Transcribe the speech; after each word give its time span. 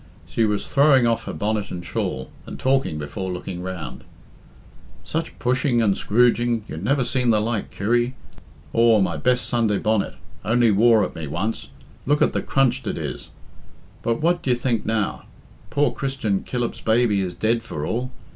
She 0.27 0.45
was 0.45 0.67
throwing 0.67 1.05
off 1.05 1.25
her 1.25 1.31
bonnet 1.33 1.69
and 1.69 1.85
shawl, 1.85 2.31
and 2.47 2.57
talking 2.59 2.97
before 2.97 3.31
looking 3.31 3.61
round. 3.61 4.03
"Such 5.03 5.37
pushing 5.37 5.79
and 5.79 5.95
scrooging, 5.95 6.63
you 6.67 6.77
never 6.77 7.03
seen 7.03 7.29
the 7.29 7.39
like, 7.39 7.69
Kirry. 7.69 8.15
Aw, 8.73 8.99
my 8.99 9.15
best 9.15 9.45
Sunday 9.45 9.77
bonnet, 9.77 10.15
only 10.43 10.71
wore 10.71 11.03
at 11.05 11.13
me 11.13 11.27
once, 11.27 11.67
look 12.07 12.23
at 12.23 12.33
the 12.33 12.41
crunched 12.41 12.87
it 12.87 12.97
is! 12.97 13.29
But 14.01 14.21
what 14.21 14.41
d'ye 14.41 14.55
think 14.55 14.87
now? 14.87 15.25
Poor 15.69 15.91
Christian 15.91 16.41
Killip's 16.43 16.81
baby 16.81 17.21
is 17.21 17.35
dead 17.35 17.61
for 17.61 17.85
all. 17.85 18.09